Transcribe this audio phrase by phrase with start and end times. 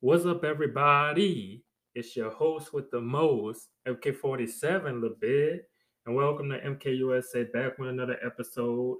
[0.00, 1.64] What's up, everybody?
[1.96, 5.58] It's your host with the most, MK47 Labid,
[6.06, 8.98] and welcome to MKUSA back with another episode.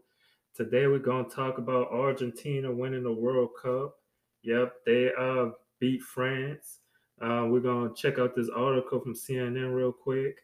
[0.57, 3.95] Today we're gonna talk about Argentina winning the World Cup.
[4.43, 6.81] Yep, they uh beat France.
[7.23, 10.37] Uh, we're gonna check out this article from CNN real quick.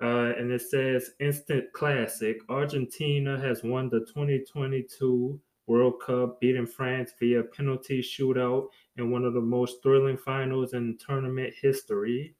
[0.00, 2.38] Uh, and it says instant classic.
[2.48, 9.34] Argentina has won the 2022 World Cup, beating France via penalty shootout in one of
[9.34, 12.34] the most thrilling finals in tournament history.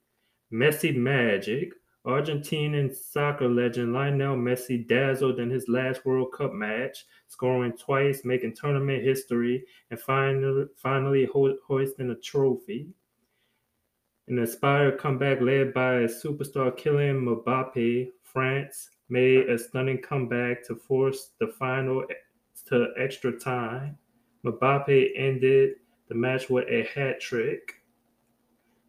[0.53, 1.73] Messi magic.
[2.05, 8.57] Argentinian soccer legend Lionel Messi dazzled in his last World Cup match, scoring twice, making
[8.57, 12.89] tournament history, and finally, finally ho- hoisting a trophy.
[14.27, 21.31] An inspired comeback led by superstar Kylian Mbappe, France made a stunning comeback to force
[21.39, 22.05] the final
[22.69, 23.97] to extra time.
[24.45, 25.77] Mbappe ended
[26.09, 27.83] the match with a hat trick.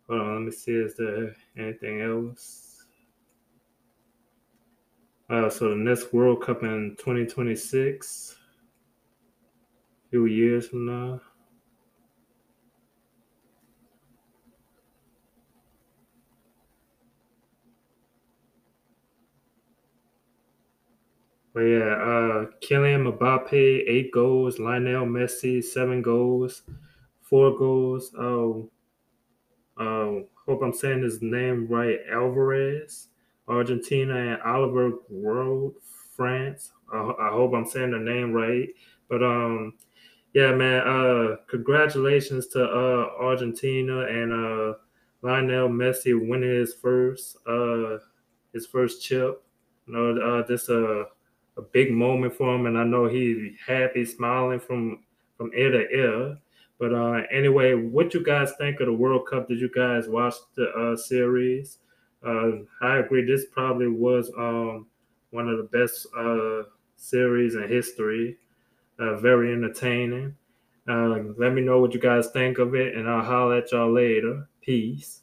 [0.09, 0.73] Hold on, let me see.
[0.73, 2.85] Is there anything else?
[5.29, 8.35] Uh, so the next World Cup in 2026,
[10.05, 11.21] a few years from now.
[21.53, 23.53] But yeah, uh, Kylian Mbappe,
[23.87, 24.57] eight goals.
[24.57, 26.63] Lionel Messi, seven goals,
[27.21, 28.11] four goals.
[28.17, 28.69] Oh,
[29.77, 31.99] uh, hope I'm saying his name right.
[32.11, 33.09] Alvarez,
[33.47, 35.73] Argentina, and Oliver Giroud,
[36.15, 36.71] France.
[36.91, 38.69] I, I hope I'm saying the name right.
[39.07, 39.73] But um,
[40.33, 40.87] yeah, man.
[40.87, 44.73] Uh, congratulations to uh Argentina and uh
[45.21, 47.97] Lionel Messi winning his first uh
[48.53, 49.43] his first chip.
[49.85, 51.03] You know, uh, this uh
[51.57, 55.03] a big moment for him, and I know he's happy, smiling from
[55.37, 56.37] from ear to ear.
[56.79, 59.47] But uh, anyway, what you guys think of the World Cup?
[59.47, 61.77] Did you guys watch the uh, series?
[62.25, 63.25] Uh, I agree.
[63.25, 64.87] This probably was um,
[65.31, 66.63] one of the best uh,
[66.95, 68.37] series in history.
[68.99, 70.35] Uh, very entertaining.
[70.87, 73.91] Uh, let me know what you guys think of it, and I'll holler at y'all
[73.91, 74.47] later.
[74.61, 75.22] Peace.